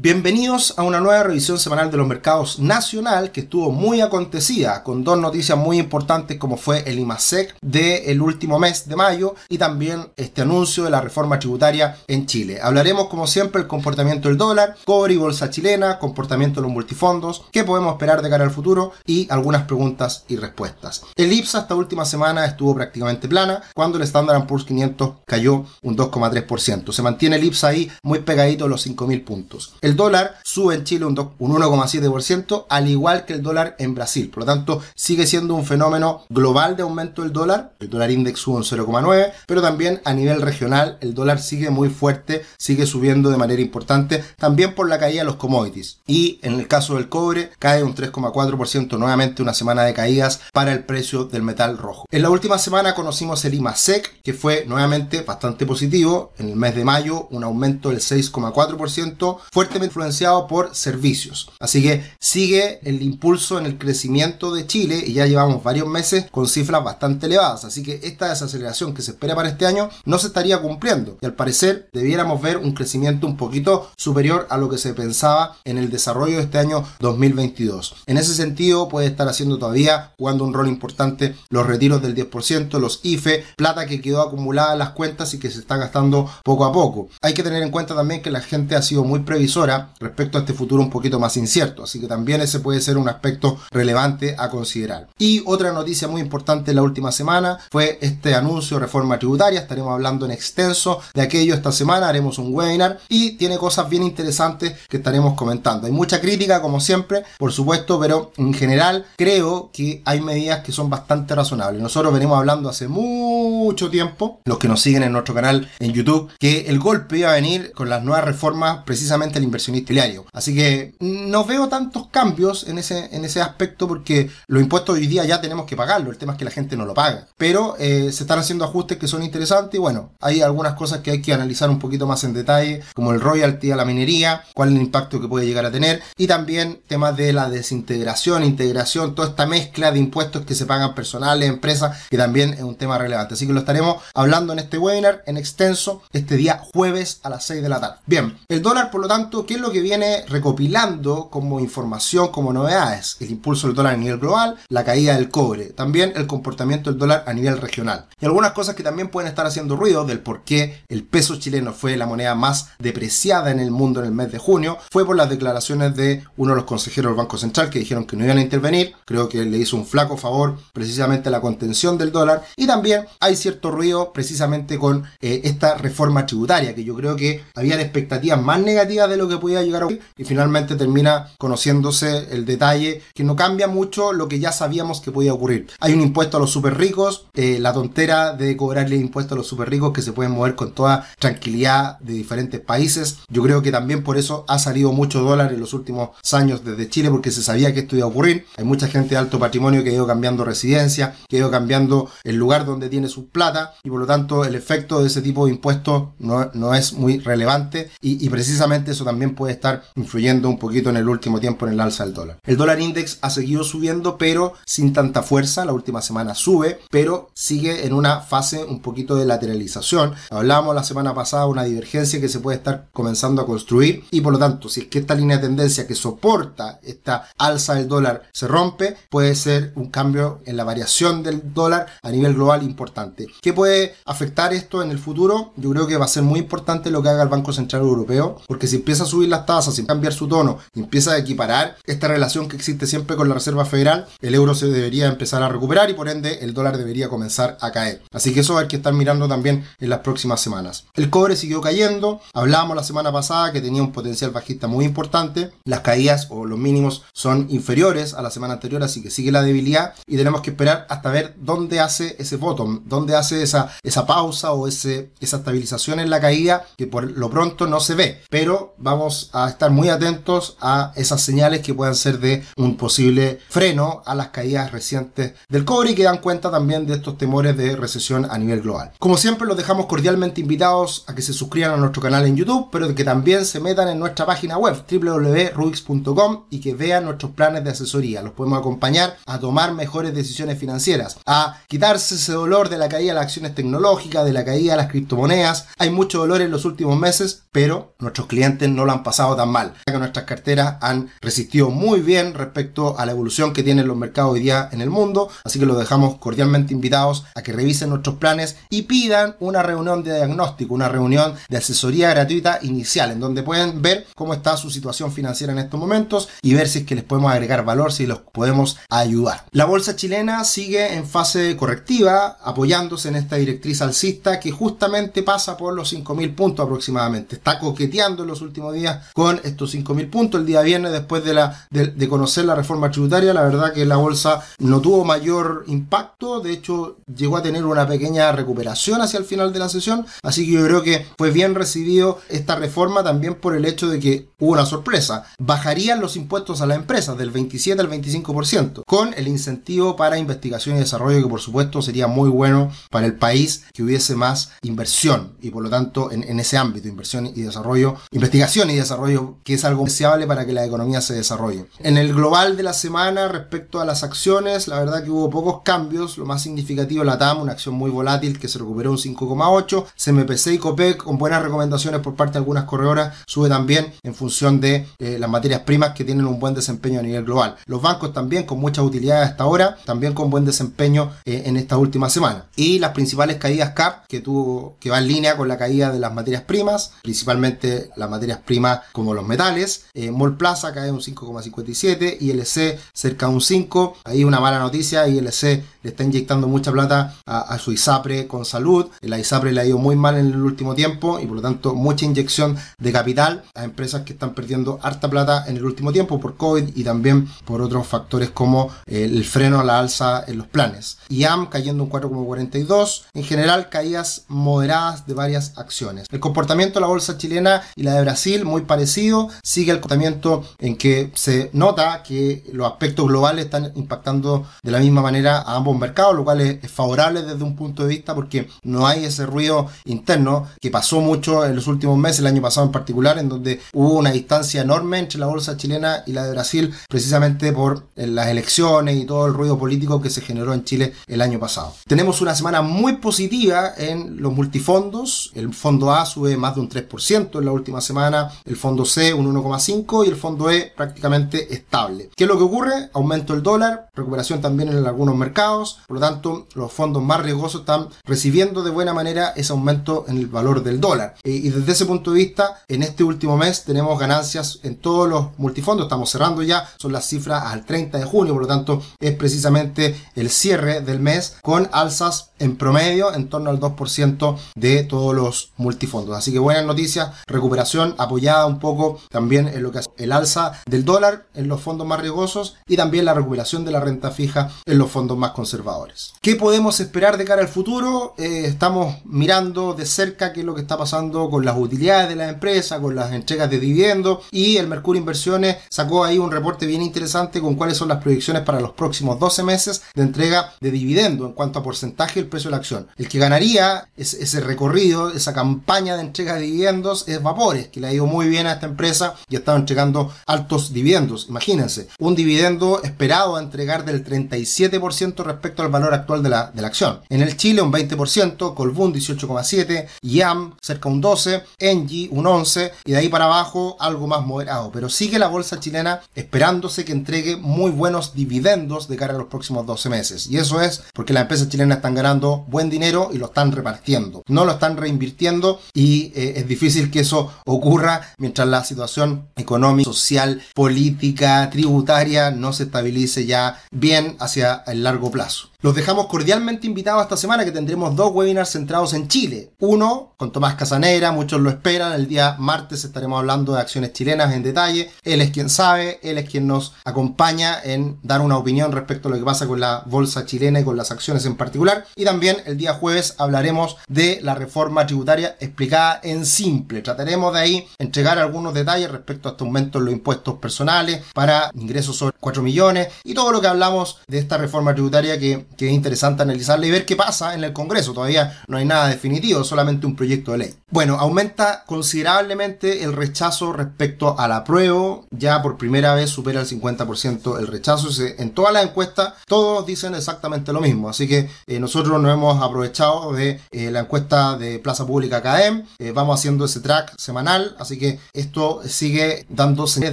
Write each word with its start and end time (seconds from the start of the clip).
Bienvenidos 0.00 0.74
a 0.76 0.84
una 0.84 1.00
nueva 1.00 1.24
revisión 1.24 1.58
semanal 1.58 1.90
de 1.90 1.96
los 1.96 2.06
mercados 2.06 2.60
nacional 2.60 3.32
que 3.32 3.40
estuvo 3.40 3.72
muy 3.72 4.00
acontecida 4.00 4.84
con 4.84 5.02
dos 5.02 5.18
noticias 5.18 5.58
muy 5.58 5.80
importantes 5.80 6.38
como 6.38 6.56
fue 6.56 6.84
el 6.86 7.00
IMASEC 7.00 7.56
del 7.60 8.22
último 8.22 8.60
mes 8.60 8.88
de 8.88 8.94
mayo 8.94 9.34
y 9.48 9.58
también 9.58 10.06
este 10.16 10.42
anuncio 10.42 10.84
de 10.84 10.90
la 10.90 11.00
reforma 11.00 11.40
tributaria 11.40 11.96
en 12.06 12.26
Chile. 12.26 12.60
Hablaremos 12.62 13.08
como 13.08 13.26
siempre 13.26 13.60
el 13.60 13.66
comportamiento 13.66 14.28
del 14.28 14.38
dólar, 14.38 14.76
cobre 14.84 15.14
y 15.14 15.16
bolsa 15.16 15.50
chilena, 15.50 15.98
comportamiento 15.98 16.60
de 16.60 16.68
los 16.68 16.72
multifondos, 16.72 17.42
qué 17.50 17.64
podemos 17.64 17.94
esperar 17.94 18.22
de 18.22 18.30
cara 18.30 18.44
al 18.44 18.52
futuro 18.52 18.92
y 19.04 19.26
algunas 19.32 19.64
preguntas 19.64 20.22
y 20.28 20.36
respuestas. 20.36 21.02
El 21.16 21.32
IPSA 21.32 21.62
esta 21.62 21.74
última 21.74 22.04
semana 22.04 22.46
estuvo 22.46 22.72
prácticamente 22.72 23.26
plana 23.26 23.62
cuando 23.74 23.98
el 23.98 24.04
Standard 24.04 24.46
Poor's 24.46 24.64
500 24.64 25.14
cayó 25.26 25.64
un 25.82 25.96
2,3%. 25.96 26.92
Se 26.92 27.02
mantiene 27.02 27.34
el 27.34 27.42
IPSA 27.42 27.66
ahí 27.66 27.90
muy 28.04 28.20
pegadito 28.20 28.66
a 28.66 28.68
los 28.68 28.86
5.000 28.86 29.24
puntos. 29.24 29.74
El 29.88 29.96
dólar 29.96 30.36
sube 30.44 30.74
en 30.74 30.84
Chile 30.84 31.06
un, 31.06 31.16
1,7%, 31.16 32.66
al 32.68 32.88
igual 32.88 33.24
que 33.24 33.32
el 33.32 33.42
dólar 33.42 33.74
en 33.78 33.94
Brasil. 33.94 34.28
Por 34.28 34.42
lo 34.42 34.44
tanto, 34.44 34.82
sigue 34.94 35.26
siendo 35.26 35.54
un 35.54 35.64
fenómeno 35.64 36.26
global 36.28 36.76
de 36.76 36.82
aumento 36.82 37.22
del 37.22 37.32
dólar. 37.32 37.72
El 37.80 37.88
dólar 37.88 38.10
index 38.10 38.38
sube 38.38 38.58
un 38.58 38.64
0,9%, 38.64 39.32
pero 39.46 39.62
también 39.62 40.02
a 40.04 40.12
nivel 40.12 40.42
regional 40.42 40.98
el 41.00 41.14
dólar 41.14 41.40
sigue 41.40 41.70
muy 41.70 41.88
fuerte, 41.88 42.44
sigue 42.58 42.84
subiendo 42.84 43.30
de 43.30 43.38
manera 43.38 43.62
importante, 43.62 44.22
también 44.36 44.74
por 44.74 44.90
la 44.90 44.98
caída 44.98 45.20
de 45.20 45.24
los 45.24 45.36
commodities. 45.36 46.00
Y 46.06 46.38
en 46.42 46.60
el 46.60 46.68
caso 46.68 46.96
del 46.96 47.08
cobre, 47.08 47.48
cae 47.58 47.82
un 47.82 47.94
3,4%, 47.94 48.98
nuevamente 48.98 49.40
una 49.40 49.54
semana 49.54 49.84
de 49.84 49.94
caídas 49.94 50.42
para 50.52 50.72
el 50.74 50.84
precio 50.84 51.24
del 51.24 51.42
metal 51.44 51.78
rojo. 51.78 52.04
En 52.10 52.20
la 52.20 52.28
última 52.28 52.58
semana 52.58 52.94
conocimos 52.94 53.42
el 53.46 53.54
IMASEC, 53.54 54.20
que 54.22 54.34
fue 54.34 54.66
nuevamente 54.66 55.22
bastante 55.22 55.64
positivo. 55.64 56.34
En 56.36 56.50
el 56.50 56.56
mes 56.56 56.74
de 56.74 56.84
mayo, 56.84 57.26
un 57.30 57.42
aumento 57.42 57.88
del 57.88 58.00
6,4%, 58.00 59.38
fuerte 59.50 59.77
influenciado 59.84 60.46
por 60.46 60.74
servicios. 60.74 61.50
Así 61.60 61.82
que 61.82 62.04
sigue 62.18 62.80
el 62.82 63.02
impulso 63.02 63.58
en 63.58 63.66
el 63.66 63.78
crecimiento 63.78 64.54
de 64.54 64.66
Chile 64.66 65.02
y 65.06 65.14
ya 65.14 65.26
llevamos 65.26 65.62
varios 65.62 65.88
meses 65.88 66.26
con 66.30 66.48
cifras 66.48 66.84
bastante 66.84 67.26
elevadas. 67.26 67.64
Así 67.64 67.82
que 67.82 68.00
esta 68.02 68.28
desaceleración 68.28 68.94
que 68.94 69.02
se 69.02 69.12
espera 69.12 69.34
para 69.34 69.48
este 69.48 69.66
año 69.66 69.90
no 70.04 70.18
se 70.18 70.28
estaría 70.28 70.60
cumpliendo. 70.60 71.18
Y 71.20 71.26
al 71.26 71.34
parecer 71.34 71.88
debiéramos 71.92 72.40
ver 72.40 72.58
un 72.58 72.72
crecimiento 72.72 73.26
un 73.26 73.36
poquito 73.36 73.90
superior 73.96 74.46
a 74.50 74.56
lo 74.56 74.68
que 74.68 74.78
se 74.78 74.94
pensaba 74.94 75.56
en 75.64 75.78
el 75.78 75.90
desarrollo 75.90 76.36
de 76.36 76.42
este 76.42 76.58
año 76.58 76.84
2022. 77.00 77.96
En 78.06 78.18
ese 78.18 78.34
sentido 78.34 78.88
puede 78.88 79.06
estar 79.06 79.28
haciendo 79.28 79.58
todavía 79.58 80.12
jugando 80.18 80.44
un 80.44 80.54
rol 80.54 80.68
importante 80.68 81.34
los 81.50 81.66
retiros 81.66 82.02
del 82.02 82.14
10%, 82.14 82.78
los 82.78 83.00
IFE, 83.02 83.44
plata 83.56 83.86
que 83.86 84.00
quedó 84.00 84.22
acumulada 84.22 84.72
en 84.72 84.78
las 84.78 84.90
cuentas 84.90 85.34
y 85.34 85.38
que 85.38 85.50
se 85.50 85.60
está 85.60 85.76
gastando 85.76 86.30
poco 86.44 86.64
a 86.64 86.72
poco. 86.72 87.08
Hay 87.22 87.34
que 87.34 87.42
tener 87.42 87.62
en 87.62 87.70
cuenta 87.70 87.94
también 87.94 88.22
que 88.22 88.30
la 88.30 88.40
gente 88.40 88.76
ha 88.76 88.82
sido 88.82 89.04
muy 89.04 89.20
previsora 89.20 89.57
respecto 89.66 90.38
a 90.38 90.42
este 90.42 90.52
futuro 90.52 90.82
un 90.82 90.90
poquito 90.90 91.18
más 91.18 91.36
incierto, 91.36 91.84
así 91.84 92.00
que 92.00 92.06
también 92.06 92.40
ese 92.40 92.60
puede 92.60 92.80
ser 92.80 92.96
un 92.96 93.08
aspecto 93.08 93.58
relevante 93.70 94.34
a 94.38 94.50
considerar. 94.50 95.08
Y 95.18 95.42
otra 95.46 95.72
noticia 95.72 96.08
muy 96.08 96.20
importante 96.20 96.74
la 96.74 96.82
última 96.82 97.12
semana 97.12 97.58
fue 97.70 97.98
este 98.00 98.34
anuncio 98.34 98.76
de 98.76 98.84
reforma 98.84 99.18
tributaria, 99.18 99.60
estaremos 99.60 99.92
hablando 99.92 100.26
en 100.26 100.32
extenso 100.32 101.00
de 101.14 101.22
aquello 101.22 101.54
esta 101.54 101.72
semana, 101.72 102.08
haremos 102.08 102.38
un 102.38 102.54
webinar 102.54 102.98
y 103.08 103.32
tiene 103.32 103.58
cosas 103.58 103.88
bien 103.88 104.02
interesantes 104.02 104.74
que 104.88 104.98
estaremos 104.98 105.34
comentando. 105.34 105.86
Hay 105.86 105.92
mucha 105.92 106.20
crítica 106.20 106.60
como 106.60 106.80
siempre, 106.80 107.24
por 107.38 107.52
supuesto, 107.52 107.98
pero 108.00 108.32
en 108.36 108.54
general 108.54 109.06
creo 109.16 109.70
que 109.72 110.02
hay 110.04 110.20
medidas 110.20 110.60
que 110.60 110.72
son 110.72 110.90
bastante 110.90 111.34
razonables. 111.34 111.82
Nosotros 111.82 112.12
venimos 112.12 112.38
hablando 112.38 112.68
hace 112.68 112.88
mucho 112.88 113.90
tiempo, 113.90 114.40
los 114.44 114.58
que 114.58 114.68
nos 114.68 114.80
siguen 114.80 115.02
en 115.02 115.12
nuestro 115.12 115.34
canal 115.34 115.70
en 115.78 115.92
YouTube, 115.92 116.30
que 116.38 116.66
el 116.68 116.78
golpe 116.78 117.18
iba 117.18 117.30
a 117.30 117.34
venir 117.34 117.72
con 117.72 117.88
las 117.88 118.02
nuevas 118.02 118.24
reformas 118.24 118.80
precisamente 118.84 119.38
inversionista 119.48 119.92
diario. 119.92 120.26
Así 120.32 120.54
que 120.54 120.94
no 121.00 121.44
veo 121.44 121.68
tantos 121.68 122.08
cambios 122.08 122.66
en 122.68 122.78
ese, 122.78 123.08
en 123.14 123.24
ese 123.24 123.40
aspecto 123.40 123.88
porque 123.88 124.30
los 124.46 124.62
impuestos 124.62 124.96
hoy 124.96 125.06
día 125.06 125.24
ya 125.24 125.40
tenemos 125.40 125.66
que 125.66 125.76
pagarlo. 125.76 126.10
El 126.10 126.18
tema 126.18 126.32
es 126.32 126.38
que 126.38 126.44
la 126.44 126.50
gente 126.50 126.76
no 126.76 126.84
lo 126.84 126.94
paga. 126.94 127.26
Pero 127.36 127.76
eh, 127.78 128.10
se 128.12 128.24
están 128.24 128.38
haciendo 128.38 128.64
ajustes 128.64 128.98
que 128.98 129.08
son 129.08 129.22
interesantes 129.22 129.74
y 129.74 129.78
bueno, 129.78 130.12
hay 130.20 130.42
algunas 130.42 130.74
cosas 130.74 131.00
que 131.00 131.10
hay 131.10 131.22
que 131.22 131.32
analizar 131.32 131.70
un 131.70 131.78
poquito 131.78 132.06
más 132.06 132.24
en 132.24 132.34
detalle, 132.34 132.82
como 132.94 133.12
el 133.12 133.20
royalty 133.20 133.70
a 133.70 133.76
la 133.76 133.84
minería, 133.84 134.42
cuál 134.54 134.70
es 134.70 134.76
el 134.76 134.82
impacto 134.82 135.20
que 135.20 135.28
puede 135.28 135.46
llegar 135.46 135.64
a 135.64 135.70
tener 135.70 136.02
y 136.16 136.26
también 136.26 136.80
temas 136.86 137.16
de 137.16 137.32
la 137.32 137.48
desintegración, 137.48 138.44
integración, 138.44 139.14
toda 139.14 139.28
esta 139.28 139.46
mezcla 139.46 139.90
de 139.92 139.98
impuestos 139.98 140.44
que 140.44 140.54
se 140.54 140.66
pagan 140.66 140.94
personales, 140.94 141.48
empresas, 141.48 142.06
que 142.08 142.16
también 142.16 142.54
es 142.54 142.62
un 142.62 142.76
tema 142.76 142.98
relevante. 142.98 143.34
Así 143.34 143.46
que 143.46 143.52
lo 143.52 143.60
estaremos 143.60 144.02
hablando 144.14 144.52
en 144.52 144.58
este 144.58 144.78
webinar 144.78 145.22
en 145.26 145.36
extenso 145.36 146.02
este 146.12 146.36
día 146.36 146.62
jueves 146.72 147.20
a 147.22 147.30
las 147.30 147.46
6 147.46 147.62
de 147.62 147.68
la 147.68 147.80
tarde. 147.80 147.96
Bien, 148.06 148.38
el 148.48 148.62
dólar 148.62 148.90
por 148.90 149.00
lo 149.00 149.08
tanto 149.08 149.37
¿qué 149.46 149.54
es 149.54 149.60
lo 149.60 149.70
que 149.70 149.80
viene 149.80 150.24
recopilando 150.28 151.28
como 151.30 151.60
información, 151.60 152.28
como 152.28 152.52
novedades? 152.52 153.16
El 153.20 153.30
impulso 153.30 153.66
del 153.66 153.76
dólar 153.76 153.94
a 153.94 153.96
nivel 153.96 154.18
global, 154.18 154.56
la 154.68 154.84
caída 154.84 155.14
del 155.14 155.30
cobre, 155.30 155.66
también 155.66 156.12
el 156.16 156.26
comportamiento 156.26 156.90
del 156.90 156.98
dólar 156.98 157.24
a 157.26 157.32
nivel 157.32 157.58
regional. 157.58 158.06
Y 158.20 158.26
algunas 158.26 158.52
cosas 158.52 158.74
que 158.74 158.82
también 158.82 159.08
pueden 159.08 159.28
estar 159.28 159.46
haciendo 159.46 159.76
ruido 159.76 160.04
del 160.04 160.20
por 160.20 160.42
qué 160.42 160.82
el 160.88 161.04
peso 161.04 161.36
chileno 161.36 161.72
fue 161.72 161.96
la 161.96 162.06
moneda 162.06 162.34
más 162.34 162.70
depreciada 162.78 163.50
en 163.50 163.60
el 163.60 163.70
mundo 163.70 164.00
en 164.00 164.06
el 164.06 164.12
mes 164.12 164.32
de 164.32 164.38
junio, 164.38 164.78
fue 164.90 165.06
por 165.06 165.16
las 165.16 165.30
declaraciones 165.30 165.94
de 165.96 166.24
uno 166.36 166.52
de 166.52 166.56
los 166.56 166.64
consejeros 166.64 167.10
del 167.10 167.18
Banco 167.18 167.38
Central 167.38 167.70
que 167.70 167.78
dijeron 167.78 168.04
que 168.04 168.16
no 168.16 168.24
iban 168.24 168.38
a 168.38 168.42
intervenir. 168.42 168.94
Creo 169.04 169.28
que 169.28 169.44
le 169.44 169.58
hizo 169.58 169.76
un 169.76 169.86
flaco 169.86 170.16
favor 170.16 170.58
precisamente 170.72 171.28
a 171.28 171.32
la 171.32 171.40
contención 171.40 171.98
del 171.98 172.12
dólar. 172.12 172.44
Y 172.56 172.66
también 172.66 173.06
hay 173.20 173.36
cierto 173.36 173.70
ruido 173.70 174.12
precisamente 174.12 174.78
con 174.78 175.04
eh, 175.20 175.42
esta 175.44 175.76
reforma 175.76 176.26
tributaria, 176.26 176.74
que 176.74 176.84
yo 176.84 176.94
creo 176.94 177.16
que 177.16 177.44
había 177.54 177.80
expectativas 177.80 178.40
más 178.40 178.60
negativas 178.60 179.08
de 179.08 179.16
lo 179.16 179.27
que 179.28 179.38
podía 179.38 179.62
llegar 179.62 179.82
a 179.82 179.86
ocurrir 179.86 180.02
y 180.16 180.24
finalmente 180.24 180.76
termina 180.76 181.30
conociéndose 181.38 182.28
el 182.30 182.44
detalle 182.44 183.02
que 183.14 183.24
no 183.24 183.36
cambia 183.36 183.68
mucho 183.68 184.12
lo 184.12 184.28
que 184.28 184.38
ya 184.38 184.52
sabíamos 184.52 185.00
que 185.00 185.12
podía 185.12 185.34
ocurrir. 185.34 185.68
Hay 185.80 185.92
un 185.92 186.00
impuesto 186.00 186.36
a 186.36 186.40
los 186.40 186.50
super 186.50 186.76
ricos, 186.76 187.26
eh, 187.34 187.58
la 187.60 187.72
tontera 187.72 188.32
de 188.32 188.56
cobrarle 188.56 188.96
impuesto 188.96 189.34
a 189.34 189.38
los 189.38 189.46
super 189.46 189.68
ricos 189.70 189.92
que 189.92 190.02
se 190.02 190.12
pueden 190.12 190.32
mover 190.32 190.54
con 190.54 190.72
toda 190.72 191.08
tranquilidad 191.18 191.98
de 192.00 192.14
diferentes 192.14 192.60
países. 192.60 193.18
Yo 193.28 193.42
creo 193.42 193.62
que 193.62 193.72
también 193.72 194.02
por 194.02 194.16
eso 194.16 194.44
ha 194.48 194.58
salido 194.58 194.92
mucho 194.92 195.20
dólar 195.20 195.52
en 195.52 195.60
los 195.60 195.74
últimos 195.74 196.10
años 196.32 196.64
desde 196.64 196.88
Chile 196.88 197.10
porque 197.10 197.30
se 197.30 197.42
sabía 197.42 197.72
que 197.72 197.80
esto 197.80 197.96
iba 197.96 198.04
a 198.04 198.08
ocurrir. 198.08 198.46
Hay 198.56 198.64
mucha 198.64 198.88
gente 198.88 199.10
de 199.10 199.16
alto 199.16 199.38
patrimonio 199.38 199.82
que 199.82 199.90
ha 199.90 199.94
ido 199.94 200.06
cambiando 200.06 200.44
residencia, 200.44 201.16
que 201.28 201.36
ha 201.36 201.40
ido 201.40 201.50
cambiando 201.50 202.10
el 202.24 202.36
lugar 202.36 202.64
donde 202.64 202.88
tiene 202.88 203.08
su 203.08 203.28
plata 203.28 203.74
y 203.82 203.90
por 203.90 204.00
lo 204.00 204.06
tanto 204.06 204.44
el 204.44 204.54
efecto 204.54 205.00
de 205.00 205.08
ese 205.08 205.22
tipo 205.22 205.46
de 205.46 205.52
impuestos 205.52 206.08
no, 206.18 206.50
no 206.54 206.74
es 206.74 206.92
muy 206.92 207.18
relevante 207.18 207.90
y, 208.00 208.24
y 208.24 208.28
precisamente 208.28 208.92
eso 208.92 209.04
también 209.04 209.17
puede 209.34 209.52
estar 209.52 209.82
influyendo 209.96 210.48
un 210.48 210.58
poquito 210.58 210.90
en 210.90 210.96
el 210.96 211.08
último 211.08 211.40
tiempo 211.40 211.66
en 211.66 211.72
el 211.72 211.80
alza 211.80 212.04
del 212.04 212.14
dólar. 212.14 212.38
El 212.44 212.56
dólar 212.56 212.80
index 212.80 213.18
ha 213.20 213.30
seguido 213.30 213.64
subiendo, 213.64 214.18
pero 214.18 214.54
sin 214.64 214.92
tanta 214.92 215.22
fuerza. 215.22 215.64
La 215.64 215.72
última 215.72 216.02
semana 216.02 216.34
sube, 216.34 216.80
pero 216.90 217.30
sigue 217.34 217.86
en 217.86 217.92
una 217.92 218.20
fase 218.20 218.64
un 218.64 218.80
poquito 218.80 219.16
de 219.16 219.26
lateralización. 219.26 220.14
Hablábamos 220.30 220.74
la 220.74 220.84
semana 220.84 221.14
pasada 221.14 221.44
de 221.44 221.50
una 221.50 221.64
divergencia 221.64 222.20
que 222.20 222.28
se 222.28 222.40
puede 222.40 222.58
estar 222.58 222.88
comenzando 222.92 223.42
a 223.42 223.46
construir 223.46 224.04
y 224.10 224.20
por 224.20 224.32
lo 224.32 224.38
tanto, 224.38 224.68
si 224.68 224.82
es 224.82 224.86
que 224.86 224.98
esta 225.00 225.14
línea 225.14 225.38
de 225.38 225.46
tendencia 225.46 225.86
que 225.86 225.94
soporta 225.94 226.80
esta 226.82 227.28
alza 227.38 227.74
del 227.74 227.88
dólar 227.88 228.22
se 228.32 228.48
rompe, 228.48 228.96
puede 229.10 229.34
ser 229.34 229.72
un 229.76 229.90
cambio 229.90 230.40
en 230.46 230.56
la 230.56 230.64
variación 230.64 231.22
del 231.22 231.52
dólar 231.54 231.86
a 232.02 232.10
nivel 232.10 232.34
global 232.34 232.62
importante. 232.62 233.26
¿Qué 233.40 233.52
puede 233.52 233.94
afectar 234.04 234.52
esto 234.52 234.82
en 234.82 234.90
el 234.90 234.98
futuro? 234.98 235.52
Yo 235.56 235.70
creo 235.70 235.86
que 235.86 235.96
va 235.96 236.04
a 236.04 236.08
ser 236.08 236.22
muy 236.22 236.40
importante 236.40 236.90
lo 236.90 237.02
que 237.02 237.08
haga 237.08 237.22
el 237.22 237.28
Banco 237.28 237.52
Central 237.52 237.82
Europeo, 237.82 238.40
porque 238.46 238.66
si 238.66 238.76
empieza 238.76 239.04
a 239.04 239.06
subir 239.08 239.28
las 239.28 239.46
tasas, 239.46 239.74
sin 239.74 239.86
cambiar 239.86 240.12
su 240.12 240.28
tono 240.28 240.58
empieza 240.74 241.12
a 241.12 241.18
equiparar 241.18 241.76
esta 241.84 242.08
relación 242.08 242.48
que 242.48 242.56
existe 242.56 242.86
siempre 242.86 243.16
con 243.16 243.28
la 243.28 243.34
Reserva 243.34 243.64
Federal, 243.64 244.06
el 244.20 244.34
euro 244.34 244.54
se 244.54 244.66
debería 244.66 245.06
empezar 245.06 245.42
a 245.42 245.48
recuperar 245.48 245.90
y 245.90 245.94
por 245.94 246.08
ende 246.08 246.38
el 246.42 246.54
dólar 246.54 246.78
debería 246.78 247.08
comenzar 247.08 247.58
a 247.60 247.72
caer. 247.72 248.02
Así 248.12 248.32
que 248.32 248.40
eso 248.40 248.58
hay 248.58 248.68
que 248.68 248.76
estar 248.76 248.92
mirando 248.92 249.28
también 249.28 249.64
en 249.78 249.90
las 249.90 250.00
próximas 250.00 250.40
semanas. 250.40 250.84
El 250.94 251.10
cobre 251.10 251.36
siguió 251.36 251.60
cayendo, 251.60 252.20
hablábamos 252.32 252.76
la 252.76 252.84
semana 252.84 253.12
pasada 253.12 253.52
que 253.52 253.60
tenía 253.60 253.82
un 253.82 253.92
potencial 253.92 254.30
bajista 254.30 254.66
muy 254.66 254.84
importante, 254.84 255.50
las 255.64 255.80
caídas 255.80 256.26
o 256.30 256.46
los 256.46 256.58
mínimos 256.58 257.02
son 257.12 257.46
inferiores 257.50 258.14
a 258.14 258.22
la 258.22 258.30
semana 258.30 258.54
anterior, 258.54 258.82
así 258.82 259.02
que 259.02 259.10
sigue 259.10 259.32
la 259.32 259.42
debilidad 259.42 259.94
y 260.06 260.16
tenemos 260.16 260.42
que 260.42 260.50
esperar 260.50 260.86
hasta 260.88 261.10
ver 261.10 261.34
dónde 261.38 261.80
hace 261.80 262.16
ese 262.18 262.36
bottom, 262.36 262.82
dónde 262.86 263.16
hace 263.16 263.42
esa, 263.42 263.76
esa 263.82 264.06
pausa 264.06 264.52
o 264.52 264.66
ese, 264.68 265.10
esa 265.20 265.38
estabilización 265.38 266.00
en 266.00 266.10
la 266.10 266.20
caída 266.20 266.66
que 266.76 266.86
por 266.86 267.10
lo 267.10 267.30
pronto 267.30 267.66
no 267.66 267.80
se 267.80 267.94
ve, 267.94 268.20
pero 268.30 268.74
vamos 268.78 268.97
a 269.32 269.48
estar 269.48 269.70
muy 269.70 269.88
atentos 269.88 270.56
a 270.60 270.92
esas 270.96 271.20
señales 271.20 271.60
que 271.60 271.74
puedan 271.74 271.94
ser 271.94 272.18
de 272.18 272.44
un 272.56 272.76
posible 272.76 273.38
freno 273.48 274.02
a 274.04 274.14
las 274.14 274.28
caídas 274.28 274.72
recientes 274.72 275.34
del 275.48 275.64
cobre 275.64 275.90
y 275.90 275.94
que 275.94 276.04
dan 276.04 276.18
cuenta 276.18 276.50
también 276.50 276.86
de 276.86 276.94
estos 276.94 277.18
temores 277.18 277.56
de 277.56 277.76
recesión 277.76 278.26
a 278.30 278.38
nivel 278.38 278.62
global. 278.62 278.92
Como 278.98 279.16
siempre 279.16 279.46
los 279.46 279.56
dejamos 279.56 279.86
cordialmente 279.86 280.40
invitados 280.40 281.04
a 281.06 281.14
que 281.14 281.22
se 281.22 281.32
suscriban 281.32 281.72
a 281.72 281.76
nuestro 281.76 282.02
canal 282.02 282.26
en 282.26 282.36
YouTube, 282.36 282.68
pero 282.70 282.94
que 282.94 283.04
también 283.04 283.44
se 283.44 283.60
metan 283.60 283.88
en 283.88 283.98
nuestra 283.98 284.26
página 284.26 284.58
web 284.58 284.84
www.rubix.com 284.90 286.44
y 286.50 286.60
que 286.60 286.74
vean 286.74 287.04
nuestros 287.04 287.32
planes 287.32 287.64
de 287.64 287.70
asesoría. 287.70 288.22
Los 288.22 288.32
podemos 288.32 288.58
acompañar 288.58 289.16
a 289.26 289.38
tomar 289.38 289.74
mejores 289.74 290.14
decisiones 290.14 290.58
financieras, 290.58 291.18
a 291.26 291.60
quitarse 291.68 292.16
ese 292.16 292.32
dolor 292.32 292.68
de 292.68 292.78
la 292.78 292.88
caída 292.88 293.12
de 293.12 293.14
las 293.14 293.24
acciones 293.24 293.54
tecnológicas, 293.54 294.24
de 294.24 294.32
la 294.32 294.44
caída 294.44 294.72
de 294.72 294.78
las 294.78 294.90
criptomonedas. 294.90 295.66
Hay 295.78 295.90
mucho 295.90 296.18
dolor 296.18 296.40
en 296.40 296.50
los 296.50 296.64
últimos 296.64 296.98
meses, 296.98 297.44
pero 297.52 297.94
nuestros 297.98 298.26
clientes 298.26 298.68
no 298.68 298.84
lo 298.88 298.94
han 298.94 299.02
pasado 299.02 299.36
tan 299.36 299.50
mal. 299.50 299.74
Que 299.86 299.92
nuestras 299.98 300.24
carteras 300.24 300.76
han 300.80 301.10
resistido 301.20 301.70
muy 301.70 302.00
bien 302.00 302.34
respecto 302.34 302.98
a 302.98 303.06
la 303.06 303.12
evolución 303.12 303.52
que 303.52 303.62
tienen 303.62 303.86
los 303.86 303.96
mercados 303.96 304.32
hoy 304.32 304.40
día 304.40 304.68
en 304.72 304.80
el 304.80 304.90
mundo, 304.90 305.28
así 305.44 305.58
que 305.58 305.66
los 305.66 305.78
dejamos 305.78 306.18
cordialmente 306.18 306.72
invitados 306.72 307.24
a 307.34 307.42
que 307.42 307.52
revisen 307.52 307.90
nuestros 307.90 308.16
planes 308.16 308.56
y 308.70 308.82
pidan 308.82 309.36
una 309.40 309.62
reunión 309.62 310.02
de 310.02 310.16
diagnóstico, 310.16 310.74
una 310.74 310.88
reunión 310.88 311.34
de 311.48 311.56
asesoría 311.58 312.10
gratuita 312.10 312.58
inicial, 312.62 313.12
en 313.12 313.20
donde 313.20 313.42
pueden 313.42 313.82
ver 313.82 314.06
cómo 314.14 314.32
está 314.32 314.56
su 314.56 314.70
situación 314.70 315.12
financiera 315.12 315.52
en 315.52 315.58
estos 315.58 315.78
momentos 315.78 316.28
y 316.42 316.54
ver 316.54 316.68
si 316.68 316.80
es 316.80 316.86
que 316.86 316.94
les 316.94 317.04
podemos 317.04 317.30
agregar 317.30 317.64
valor, 317.64 317.92
si 317.92 318.06
los 318.06 318.20
podemos 318.20 318.78
ayudar. 318.88 319.44
La 319.52 319.66
bolsa 319.66 319.96
chilena 319.96 320.44
sigue 320.44 320.94
en 320.94 321.06
fase 321.06 321.56
correctiva, 321.56 322.38
apoyándose 322.42 323.08
en 323.08 323.16
esta 323.16 323.36
directriz 323.36 323.82
alcista 323.82 324.40
que 324.40 324.50
justamente 324.50 325.22
pasa 325.22 325.56
por 325.56 325.74
los 325.74 325.92
5.000 325.92 326.34
puntos 326.34 326.64
aproximadamente. 326.64 327.36
Está 327.36 327.58
coqueteando 327.58 328.22
en 328.22 328.28
los 328.28 328.40
últimos 328.40 328.67
días 328.72 329.06
con 329.12 329.40
estos 329.44 329.74
5.000 329.74 330.10
puntos. 330.10 330.40
El 330.40 330.46
día 330.46 330.62
viernes, 330.62 330.92
después 330.92 331.24
de, 331.24 331.34
la, 331.34 331.66
de, 331.70 332.08
conocer 332.08 332.44
la 332.44 332.54
reforma 332.54 332.90
tributaria, 332.90 333.34
la 333.34 333.42
verdad 333.42 333.72
que 333.72 333.84
la 333.84 333.96
bolsa 333.96 334.42
no 334.58 334.80
tuvo 334.80 335.04
mayor 335.04 335.64
impacto. 335.66 336.40
De 336.40 336.52
hecho, 336.52 336.98
llegó 337.14 337.36
a 337.36 337.42
tener 337.42 337.64
una 337.64 337.86
pequeña 337.86 338.32
recuperación 338.32 339.00
hacia 339.02 339.18
el 339.18 339.24
final 339.24 339.52
de 339.52 339.58
la 339.58 339.68
sesión. 339.68 340.06
Así 340.22 340.46
que 340.46 340.52
yo 340.52 340.64
creo 340.64 340.82
que 340.82 341.06
fue 341.16 341.30
bien 341.30 341.54
recibido 341.54 342.18
esta 342.28 342.56
reforma 342.56 343.02
también 343.02 343.34
por 343.34 343.56
el 343.56 343.64
hecho 343.64 343.88
de 343.88 344.00
que 344.00 344.28
hubo 344.38 344.52
una 344.52 344.66
sorpresa. 344.66 345.24
Bajarían 345.38 346.00
los 346.00 346.16
impuestos 346.16 346.60
a 346.60 346.66
las 346.66 346.76
empresas 346.76 347.16
del 347.18 347.30
27 347.30 347.80
al 347.80 347.90
25% 347.90 348.82
con 348.86 349.14
el 349.14 349.28
incentivo 349.28 349.96
para 349.96 350.18
investigación 350.18 350.76
y 350.76 350.80
desarrollo 350.80 351.22
que 351.22 351.28
por 351.28 351.40
supuesto 351.40 351.82
sería 351.82 352.06
muy 352.06 352.28
bueno 352.28 352.70
para 352.90 353.06
el 353.06 353.14
país 353.14 353.64
que 353.72 353.82
hubiese 353.82 354.14
más 354.14 354.52
inversión 354.62 355.32
y 355.40 355.50
por 355.50 355.62
lo 355.62 355.70
tanto 355.70 356.10
en, 356.10 356.38
ese 356.40 356.56
ámbito, 356.56 356.88
inversión 356.88 357.26
y 357.26 357.42
desarrollo, 357.42 357.96
investigación 358.10 358.57
y 358.66 358.74
desarrollo 358.74 359.36
que 359.44 359.54
es 359.54 359.64
algo 359.64 359.84
deseable 359.84 360.26
para 360.26 360.44
que 360.44 360.52
la 360.52 360.64
economía 360.64 361.00
se 361.00 361.14
desarrolle. 361.14 361.66
En 361.78 361.96
el 361.96 362.12
global 362.12 362.56
de 362.56 362.64
la 362.64 362.72
semana 362.72 363.28
respecto 363.28 363.80
a 363.80 363.84
las 363.84 364.02
acciones, 364.02 364.66
la 364.66 364.80
verdad 364.80 365.04
que 365.04 365.10
hubo 365.10 365.30
pocos 365.30 365.62
cambios, 365.62 366.18
lo 366.18 366.26
más 366.26 366.42
significativo 366.42 367.04
la 367.04 367.18
TAM, 367.18 367.40
una 367.40 367.52
acción 367.52 367.76
muy 367.76 367.90
volátil 367.90 368.38
que 368.38 368.48
se 368.48 368.58
recuperó 368.58 368.90
un 368.90 368.98
5,8, 368.98 369.84
CMPC 369.96 370.54
y 370.54 370.58
COPEC 370.58 370.96
con 370.96 371.18
buenas 371.18 371.42
recomendaciones 371.42 372.00
por 372.00 372.16
parte 372.16 372.32
de 372.32 372.38
algunas 372.38 372.64
corredoras, 372.64 373.14
sube 373.26 373.48
también 373.48 373.94
en 374.02 374.14
función 374.14 374.60
de 374.60 374.86
eh, 374.98 375.18
las 375.20 375.30
materias 375.30 375.60
primas 375.60 375.94
que 375.94 376.04
tienen 376.04 376.26
un 376.26 376.40
buen 376.40 376.54
desempeño 376.54 376.98
a 376.98 377.02
nivel 377.02 377.24
global. 377.24 377.54
Los 377.66 377.80
bancos 377.80 378.12
también 378.12 378.44
con 378.44 378.58
mucha 378.58 378.82
utilidad 378.82 379.22
hasta 379.22 379.44
ahora, 379.44 379.78
también 379.84 380.14
con 380.14 380.30
buen 380.30 380.44
desempeño 380.44 381.12
eh, 381.24 381.44
en 381.46 381.56
esta 381.56 381.76
última 381.76 382.10
semana. 382.10 382.46
Y 382.56 382.80
las 382.80 382.90
principales 382.90 383.36
caídas 383.36 383.70
CAP 383.70 384.06
que 384.08 384.20
tuvo, 384.20 384.76
que 384.80 384.90
va 384.90 384.98
en 384.98 385.06
línea 385.06 385.36
con 385.36 385.46
la 385.46 385.58
caída 385.58 385.92
de 385.92 386.00
las 386.00 386.12
materias 386.12 386.42
primas, 386.42 386.92
principalmente 387.02 387.90
las 387.96 388.10
materias 388.10 388.40
primas 388.44 388.47
como 388.92 389.14
los 389.14 389.26
metales. 389.26 389.86
Eh, 389.94 390.10
Mall 390.10 390.36
Plaza 390.36 390.72
cae 390.72 390.90
un 390.90 391.00
5,57, 391.00 392.18
ILC 392.20 392.78
cerca 392.92 393.26
de 393.26 393.32
un 393.32 393.40
5. 393.40 393.96
Ahí 394.04 394.24
una 394.24 394.40
mala 394.40 394.58
noticia, 394.58 395.06
ILC 395.06 395.42
le 395.82 395.90
está 395.90 396.02
inyectando 396.02 396.48
mucha 396.48 396.72
plata 396.72 397.14
a, 397.26 397.58
su 397.58 397.72
ISAPRE 397.72 398.26
con 398.26 398.44
salud. 398.44 398.86
La 399.00 399.18
ISAPRE 399.18 399.52
le 399.52 399.60
ha 399.60 399.66
ido 399.66 399.78
muy 399.78 399.96
mal 399.96 400.16
en 400.16 400.26
el 400.26 400.42
último 400.42 400.74
tiempo 400.74 401.20
y 401.20 401.26
por 401.26 401.36
lo 401.36 401.42
tanto 401.42 401.74
mucha 401.74 402.04
inyección 402.04 402.56
de 402.78 402.92
capital 402.92 403.44
a 403.54 403.64
empresas 403.64 404.02
que 404.02 404.12
están 404.12 404.34
perdiendo 404.34 404.78
harta 404.82 405.08
plata 405.08 405.44
en 405.46 405.56
el 405.56 405.64
último 405.64 405.92
tiempo 405.92 406.20
por 406.20 406.36
COVID 406.36 406.76
y 406.76 406.84
también 406.84 407.28
por 407.44 407.62
otros 407.62 407.86
factores 407.86 408.30
como 408.30 408.70
eh, 408.86 409.04
el 409.04 409.24
freno 409.24 409.60
a 409.60 409.64
la 409.64 409.78
alza 409.78 410.24
en 410.26 410.38
los 410.38 410.46
planes. 410.46 410.98
IAM 411.08 411.46
cayendo 411.46 411.84
un 411.84 411.90
4,42. 411.90 413.04
En 413.14 413.24
general 413.24 413.68
caídas 413.68 414.24
moderadas 414.28 415.06
de 415.06 415.14
varias 415.14 415.56
acciones. 415.56 416.06
El 416.10 416.20
comportamiento 416.20 416.74
de 416.74 416.80
la 416.82 416.86
bolsa 416.86 417.18
chilena 417.18 417.62
y 417.76 417.82
la 417.82 417.94
de 417.94 418.02
Brasil 418.02 418.37
muy 418.44 418.62
parecido. 418.62 419.28
Sigue 419.42 419.72
el 419.72 419.80
comportamiento 419.80 420.44
en 420.58 420.76
que 420.76 421.10
se 421.14 421.50
nota 421.52 422.02
que 422.02 422.44
los 422.52 422.66
aspectos 422.66 423.06
globales 423.06 423.46
están 423.46 423.72
impactando 423.74 424.46
de 424.62 424.70
la 424.70 424.78
misma 424.78 425.02
manera 425.02 425.38
a 425.38 425.56
ambos 425.56 425.78
mercados, 425.78 426.14
lo 426.14 426.24
cual 426.24 426.40
es, 426.40 426.70
favorable 426.70 427.22
desde 427.22 427.42
un 427.42 427.56
punto 427.56 427.82
de 427.82 427.88
vista 427.88 428.14
porque 428.14 428.48
no 428.62 428.86
hay 428.86 429.04
ese 429.04 429.26
ruido 429.26 429.68
interno 429.84 430.46
que 430.60 430.70
pasó 430.70 431.00
mucho 431.00 431.44
en 431.44 431.56
los 431.56 431.66
últimos 431.66 431.98
meses, 431.98 432.20
el 432.20 432.26
año 432.26 432.42
pasado 432.42 432.66
en 432.66 432.72
particular, 432.72 433.18
en 433.18 433.28
donde 433.28 433.60
hubo 433.72 433.94
una 433.94 434.10
distancia 434.10 434.62
enorme 434.62 434.98
entre 434.98 435.18
la 435.18 435.26
bolsa 435.26 435.56
chilena 435.56 436.02
y 436.06 436.12
la 436.12 436.24
de 436.24 436.32
Brasil, 436.32 436.74
precisamente 436.88 437.52
por 437.52 437.88
las 437.96 438.28
elecciones 438.28 438.96
y 438.96 439.04
todo 439.04 439.26
el 439.26 439.34
ruido 439.34 439.58
político 439.58 440.00
que 440.00 440.10
se 440.10 440.20
generó 440.20 440.52
en 440.54 440.64
Chile 440.64 440.92
el 441.06 441.20
año 441.20 441.38
pasado. 441.38 441.74
Tenemos 441.86 442.20
una 442.20 442.34
semana 442.34 442.62
muy 442.62 442.96
positiva 442.96 443.72
en 443.76 444.20
los 444.20 444.32
multifondos. 444.32 445.32
El 445.34 445.52
fondo 445.54 445.92
A 445.92 446.06
sube 446.06 446.36
más 446.36 446.54
de 446.54 446.60
un 446.60 446.68
3% 446.68 447.38
en 447.38 447.44
la 447.44 447.52
última 447.52 447.80
semana, 447.80 448.27
el 448.44 448.56
fondo 448.56 448.84
C 448.84 449.14
un 449.14 449.32
1,5% 449.34 450.06
y 450.06 450.08
el 450.08 450.16
fondo 450.16 450.50
E 450.50 450.72
prácticamente 450.76 451.52
estable. 451.54 452.10
¿Qué 452.16 452.24
es 452.24 452.28
lo 452.28 452.38
que 452.38 452.44
ocurre? 452.44 452.90
Aumento 452.92 453.32
del 453.32 453.42
dólar, 453.42 453.88
recuperación 453.94 454.40
también 454.40 454.68
en 454.68 454.86
algunos 454.86 455.16
mercados, 455.16 455.80
por 455.86 455.96
lo 455.96 456.00
tanto 456.00 456.46
los 456.54 456.72
fondos 456.72 457.02
más 457.02 457.20
riesgosos 457.20 457.60
están 457.60 457.88
recibiendo 458.04 458.62
de 458.62 458.70
buena 458.70 458.94
manera 458.94 459.32
ese 459.36 459.52
aumento 459.52 460.04
en 460.08 460.18
el 460.18 460.26
valor 460.26 460.62
del 460.62 460.80
dólar. 460.80 461.14
Eh, 461.24 461.30
y 461.30 461.50
desde 461.50 461.72
ese 461.72 461.86
punto 461.86 462.12
de 462.12 462.18
vista, 462.18 462.62
en 462.68 462.82
este 462.82 463.04
último 463.04 463.36
mes 463.36 463.64
tenemos 463.64 463.98
ganancias 463.98 464.60
en 464.62 464.76
todos 464.76 465.08
los 465.08 465.38
multifondos, 465.38 465.86
estamos 465.86 466.10
cerrando 466.10 466.42
ya, 466.42 466.68
son 466.78 466.92
las 466.92 467.06
cifras 467.06 467.44
al 467.44 467.64
30 467.64 467.98
de 467.98 468.04
junio, 468.04 468.32
por 468.32 468.42
lo 468.42 468.48
tanto 468.48 468.82
es 469.00 469.14
precisamente 469.14 469.96
el 470.14 470.30
cierre 470.30 470.80
del 470.80 471.00
mes 471.00 471.36
con 471.42 471.68
alzas 471.72 472.27
en 472.38 472.56
promedio 472.56 473.14
en 473.14 473.28
torno 473.28 473.50
al 473.50 473.60
2% 473.60 474.38
de 474.54 474.84
todos 474.84 475.14
los 475.14 475.52
multifondos. 475.56 476.16
Así 476.16 476.32
que 476.32 476.38
buenas 476.38 476.64
noticias, 476.64 477.10
recuperación 477.26 477.94
apoyada 477.98 478.46
un 478.46 478.58
poco 478.58 479.00
también 479.10 479.48
en 479.48 479.62
lo 479.62 479.72
que 479.72 479.80
es 479.80 479.90
el 479.96 480.12
alza 480.12 480.52
del 480.66 480.84
dólar 480.84 481.26
en 481.34 481.48
los 481.48 481.60
fondos 481.60 481.86
más 481.86 482.00
riesgosos 482.00 482.56
y 482.66 482.76
también 482.76 483.04
la 483.04 483.14
recuperación 483.14 483.64
de 483.64 483.72
la 483.72 483.80
renta 483.80 484.10
fija 484.10 484.50
en 484.66 484.78
los 484.78 484.90
fondos 484.90 485.18
más 485.18 485.32
conservadores. 485.32 486.14
¿Qué 486.20 486.36
podemos 486.36 486.80
esperar 486.80 487.18
de 487.18 487.24
cara 487.24 487.42
al 487.42 487.48
futuro? 487.48 488.14
Eh, 488.18 488.44
estamos 488.46 488.96
mirando 489.04 489.74
de 489.74 489.86
cerca 489.86 490.32
qué 490.32 490.40
es 490.40 490.46
lo 490.46 490.54
que 490.54 490.60
está 490.60 490.78
pasando 490.78 491.30
con 491.30 491.44
las 491.44 491.56
utilidades 491.56 492.08
de 492.08 492.16
la 492.16 492.28
empresa, 492.28 492.80
con 492.80 492.94
las 492.94 493.12
entregas 493.12 493.50
de 493.50 493.60
dividendos 493.60 494.24
y 494.30 494.56
el 494.56 494.68
Mercurio 494.68 495.00
Inversiones 495.00 495.56
sacó 495.68 496.04
ahí 496.04 496.18
un 496.18 496.30
reporte 496.30 496.66
bien 496.66 496.82
interesante 496.82 497.40
con 497.40 497.54
cuáles 497.54 497.76
son 497.76 497.88
las 497.88 498.02
proyecciones 498.02 498.42
para 498.42 498.60
los 498.60 498.72
próximos 498.72 499.18
12 499.18 499.42
meses 499.42 499.82
de 499.94 500.02
entrega 500.02 500.52
de 500.60 500.70
dividendo 500.70 501.26
en 501.26 501.32
cuanto 501.32 501.58
a 501.58 501.62
porcentaje 501.62 502.27
del 502.28 502.30
precio 502.30 502.50
de 502.50 502.52
la 502.52 502.58
acción. 502.58 502.86
El 502.96 503.08
que 503.08 503.18
ganaría 503.18 503.88
ese 503.96 504.40
recorrido, 504.40 505.10
esa 505.10 505.32
campaña 505.32 505.96
de 505.96 506.02
entrega 506.02 506.34
de 506.34 506.42
dividendos 506.42 507.08
es 507.08 507.22
Vapores, 507.22 507.68
que 507.68 507.80
le 507.80 507.88
ha 507.88 507.92
ido 507.92 508.06
muy 508.06 508.28
bien 508.28 508.46
a 508.46 508.52
esta 508.52 508.66
empresa 508.66 509.14
y 509.28 509.36
ha 509.36 509.38
estado 509.38 509.58
entregando 509.58 510.12
altos 510.26 510.72
dividendos. 510.72 511.26
Imagínense, 511.28 511.88
un 511.98 512.14
dividendo 512.14 512.82
esperado 512.82 513.36
a 513.36 513.40
entregar 513.40 513.84
del 513.84 514.04
37% 514.04 515.24
respecto 515.24 515.62
al 515.62 515.70
valor 515.70 515.94
actual 515.94 516.22
de 516.22 516.28
la, 516.28 516.50
de 516.52 516.62
la 516.62 516.68
acción. 516.68 517.00
En 517.08 517.22
el 517.22 517.36
Chile 517.36 517.62
un 517.62 517.72
20%, 517.72 518.54
Colbún 518.54 518.94
18,7%, 518.94 519.86
YAM 520.02 520.56
cerca 520.60 520.88
un 520.88 521.02
12%, 521.02 521.42
Engie 521.58 522.08
un 522.10 522.24
11% 522.24 522.72
y 522.84 522.92
de 522.92 522.98
ahí 522.98 523.08
para 523.08 523.24
abajo 523.24 523.76
algo 523.80 524.06
más 524.06 524.24
moderado. 524.24 524.70
Pero 524.72 524.88
sigue 524.88 525.18
la 525.18 525.28
bolsa 525.28 525.60
chilena 525.60 526.00
esperándose 526.14 526.84
que 526.84 526.92
entregue 526.92 527.36
muy 527.36 527.70
buenos 527.70 528.14
dividendos 528.14 528.88
de 528.88 528.96
cara 528.96 529.14
a 529.14 529.18
los 529.18 529.28
próximos 529.28 529.66
12 529.66 529.88
meses. 529.88 530.26
Y 530.26 530.36
eso 530.36 530.60
es 530.60 530.82
porque 530.92 531.12
las 531.12 531.22
empresas 531.22 531.48
chilenas 531.48 531.78
están 531.78 531.94
ganando 531.94 532.17
buen 532.20 532.70
dinero 532.70 533.10
y 533.12 533.18
lo 533.18 533.26
están 533.26 533.52
repartiendo. 533.52 534.22
No 534.28 534.44
lo 534.44 534.52
están 534.52 534.76
reinvirtiendo 534.76 535.60
y 535.74 536.12
eh, 536.14 536.34
es 536.36 536.48
difícil 536.48 536.90
que 536.90 537.00
eso 537.00 537.32
ocurra 537.44 538.00
mientras 538.18 538.48
la 538.48 538.64
situación 538.64 539.28
económica, 539.36 539.90
social, 539.90 540.42
política, 540.54 541.48
tributaria 541.50 542.30
no 542.30 542.52
se 542.52 542.64
estabilice 542.64 543.26
ya 543.26 543.60
bien 543.70 544.16
hacia 544.18 544.62
el 544.66 544.82
largo 544.82 545.10
plazo. 545.10 545.50
Los 545.60 545.74
dejamos 545.74 546.06
cordialmente 546.06 546.68
invitados 546.68 547.02
esta 547.02 547.16
semana 547.16 547.44
que 547.44 547.50
tendremos 547.50 547.96
dos 547.96 548.12
webinars 548.12 548.50
centrados 548.50 548.94
en 548.94 549.08
Chile. 549.08 549.54
Uno 549.58 550.14
con 550.16 550.30
Tomás 550.30 550.54
Casanera, 550.54 551.10
muchos 551.10 551.40
lo 551.40 551.50
esperan, 551.50 551.94
el 551.94 552.06
día 552.06 552.36
martes 552.38 552.84
estaremos 552.84 553.18
hablando 553.18 553.54
de 553.54 553.60
acciones 553.60 553.92
chilenas 553.92 554.32
en 554.32 554.44
detalle. 554.44 554.92
Él 555.02 555.20
es 555.20 555.32
quien 555.32 555.50
sabe, 555.50 555.98
él 556.04 556.16
es 556.16 556.30
quien 556.30 556.46
nos 556.46 556.74
acompaña 556.84 557.60
en 557.60 557.98
dar 558.04 558.20
una 558.20 558.36
opinión 558.36 558.70
respecto 558.70 559.08
a 559.08 559.10
lo 559.10 559.18
que 559.18 559.24
pasa 559.24 559.48
con 559.48 559.58
la 559.58 559.82
bolsa 559.86 560.24
chilena 560.24 560.60
y 560.60 560.64
con 560.64 560.76
las 560.76 560.92
acciones 560.92 561.26
en 561.26 561.36
particular. 561.36 561.86
Y 561.96 562.04
también 562.04 562.36
el 562.46 562.56
día 562.56 562.74
jueves 562.74 563.16
hablaremos 563.18 563.78
de 563.88 564.20
la 564.22 564.36
reforma 564.36 564.86
tributaria 564.86 565.36
explicada 565.40 565.98
en 566.04 566.24
simple. 566.24 566.82
Trataremos 566.82 567.34
de 567.34 567.40
ahí 567.40 567.68
entregar 567.80 568.20
algunos 568.20 568.54
detalles 568.54 568.92
respecto 568.92 569.28
a 569.28 569.32
este 569.32 569.42
aumento 569.42 569.80
en 569.80 569.86
los 569.86 569.94
impuestos 569.94 570.36
personales 570.36 571.02
para 571.14 571.50
ingresos 571.54 571.96
sobre 571.96 572.16
4 572.20 572.44
millones 572.44 572.90
y 573.02 573.14
todo 573.14 573.32
lo 573.32 573.40
que 573.40 573.48
hablamos 573.48 573.98
de 574.06 574.20
esta 574.20 574.38
reforma 574.38 574.72
tributaria 574.72 575.18
que 575.18 575.47
que 575.56 575.66
es 575.66 575.72
interesante 575.72 576.22
analizarla 576.22 576.66
y 576.66 576.70
ver 576.70 576.86
qué 576.86 576.96
pasa 576.96 577.34
en 577.34 577.44
el 577.44 577.52
Congreso. 577.52 577.92
Todavía 577.92 578.40
no 578.46 578.56
hay 578.56 578.64
nada 578.64 578.88
definitivo, 578.88 579.44
solamente 579.44 579.86
un 579.86 579.96
proyecto 579.96 580.32
de 580.32 580.38
ley. 580.38 580.54
Bueno, 580.70 580.98
aumenta 580.98 581.64
considerablemente 581.66 582.84
el 582.84 582.92
rechazo 582.92 583.52
respecto 583.52 584.18
al 584.18 584.32
apruebo. 584.32 585.06
Ya 585.10 585.40
por 585.42 585.56
primera 585.56 585.94
vez 585.94 586.10
supera 586.10 586.40
el 586.40 586.46
50% 586.46 587.38
el 587.38 587.46
rechazo. 587.46 587.88
En 588.18 588.30
todas 588.30 588.52
las 588.52 588.64
encuestas 588.64 589.14
todos 589.26 589.64
dicen 589.66 589.94
exactamente 589.94 590.52
lo 590.52 590.60
mismo. 590.60 590.88
Así 590.88 591.08
que 591.08 591.30
eh, 591.46 591.58
nosotros 591.58 592.00
nos 592.00 592.12
hemos 592.12 592.42
aprovechado 592.42 593.12
de 593.12 593.40
eh, 593.50 593.70
la 593.70 593.80
encuesta 593.80 594.36
de 594.36 594.58
Plaza 594.58 594.86
Pública 594.86 595.22
KM. 595.22 595.64
Eh, 595.78 595.92
vamos 595.92 596.18
haciendo 596.18 596.44
ese 596.44 596.60
track 596.60 596.94
semanal. 596.98 597.56
Así 597.58 597.78
que 597.78 597.98
esto 598.12 598.60
sigue 598.66 599.24
dándose 599.28 599.92